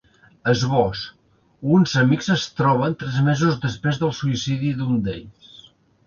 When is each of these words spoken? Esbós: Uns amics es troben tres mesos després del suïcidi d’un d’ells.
Esbós: 0.51 1.01
Uns 1.75 1.91
amics 2.03 2.31
es 2.35 2.45
troben 2.61 2.95
tres 3.03 3.19
mesos 3.27 3.59
després 3.65 3.99
del 4.05 4.15
suïcidi 4.21 4.71
d’un 4.79 4.97
d’ells. 5.09 5.61